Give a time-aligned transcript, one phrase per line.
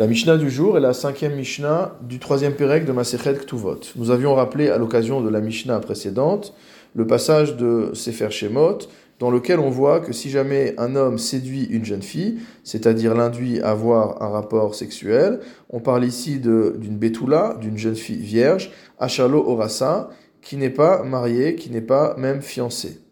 [0.00, 3.80] La Mishnah du jour est la cinquième Mishnah du troisième Pérec de Masechet Ktuvot.
[3.96, 6.54] Nous avions rappelé à l'occasion de la Mishnah précédente
[6.94, 8.78] le passage de Sefer Shemot
[9.18, 13.60] dans lequel on voit que si jamais un homme séduit une jeune fille, c'est-à-dire l'induit
[13.60, 19.46] à avoir un rapport sexuel, on parle ici d'une Betula, d'une jeune fille vierge, Achalo
[19.46, 20.08] Orasa,
[20.40, 23.02] qui n'est pas mariée, qui n'est pas même fiancée.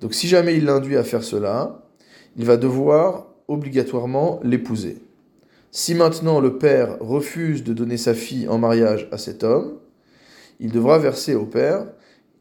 [0.00, 1.84] Donc si jamais il l'induit à faire cela,
[2.36, 5.05] il va devoir obligatoirement l'épouser.
[5.78, 9.74] Si maintenant le père refuse de donner sa fille en mariage à cet homme,
[10.58, 11.84] il devra verser au père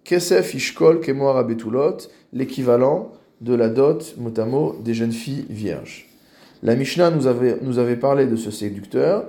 [0.06, 1.98] Kesef Ishkol Kemoar Abetulot,
[2.32, 3.12] l'équivalent
[3.42, 6.08] de la dot motamo des jeunes filles vierges.
[6.64, 9.26] La Mishnah nous avait, nous avait parlé de ce séducteur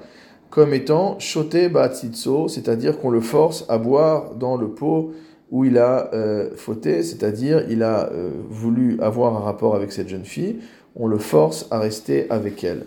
[0.50, 5.14] comme étant Shote Baatzitso, c'est-à-dire qu'on le force à boire dans le pot
[5.50, 10.08] où il a euh, fauté, c'est-à-dire il a euh, voulu avoir un rapport avec cette
[10.08, 10.60] jeune fille,
[10.94, 12.86] on le force à rester avec elle.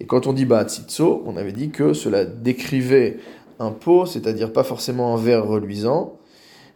[0.00, 3.18] Et quand on dit Baatzitso, on avait dit que cela décrivait
[3.58, 6.18] un pot, c'est-à-dire pas forcément un verre reluisant.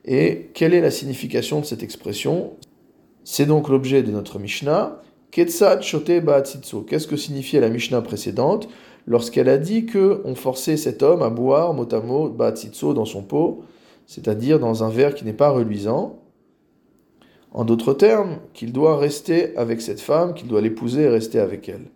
[0.04, 2.52] Et quelle est la signification de cette expression?
[3.24, 5.02] C'est donc l'objet de notre Mishnah.
[5.30, 8.68] Qu'est-ce que signifiait la Mishnah précédente?
[9.06, 13.04] Lorsqu'elle a dit que on forçait cet homme à boire mot à mot Baatzitso dans
[13.04, 13.64] son pot,
[14.06, 16.18] c'est-à-dire dans un verre qui n'est pas reluisant
[17.52, 21.68] en d'autres termes, qu'il doit rester avec cette femme, qu'il doit l'épouser et rester avec
[21.68, 21.86] elle.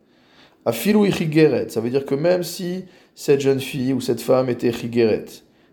[0.67, 2.84] Afilou chigeret, ça veut dire que même si
[3.15, 5.27] cette jeune fille ou cette femme était chigeret,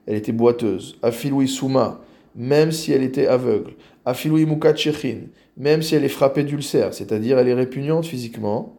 [0.06, 0.98] elle était boiteuse.
[1.02, 2.02] Afilou souma,
[2.36, 3.74] même si elle était aveugle.
[4.06, 8.78] Afilou mukachechin, même si elle est frappée d'ulcère, c'est-à-dire elle est répugnante physiquement.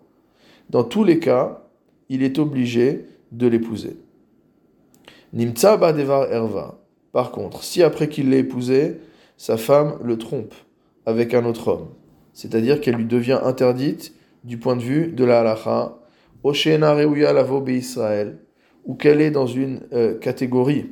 [0.69, 1.63] Dans tous les cas,
[2.09, 3.97] il est obligé de l'épouser.
[5.33, 6.79] Nimtsa devar erva.
[7.13, 8.99] Par contre, si après qu'il l'ait épousée,
[9.39, 10.55] sa femme le trompe
[11.07, 11.89] avec un autre homme,
[12.35, 15.99] c'est-à-dire qu'elle lui devient interdite du point de vue de la halacha,
[16.45, 18.39] Oshena Reuya Lavo Israël,
[18.85, 20.87] ou qu'elle est dans une euh, catégorie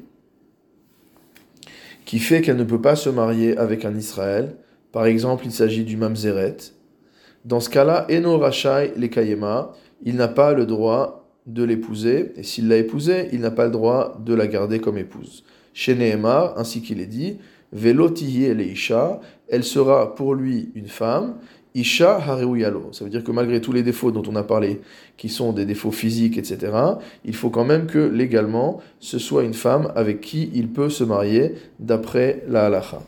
[2.05, 4.57] qui fait qu'elle ne peut pas se marier avec un Israël,
[4.93, 6.57] par exemple il s'agit du Mamzeret,
[7.45, 12.43] dans ce cas-là, Eno Rachai le Kayema, il n'a pas le droit de l'épouser, et
[12.43, 15.45] s'il l'a épousée, il n'a pas le droit de la garder comme épouse.
[15.73, 17.39] Chez Nehemar, ainsi qu'il est dit,
[17.73, 21.37] Velotihi Isha, elle sera pour lui une femme,
[21.75, 22.89] Isha Hareuyalo.
[22.93, 24.81] Ça veut dire que malgré tous les défauts dont on a parlé,
[25.17, 26.73] qui sont des défauts physiques, etc.,
[27.25, 31.05] il faut quand même que légalement, ce soit une femme avec qui il peut se
[31.05, 33.03] marier d'après la halacha.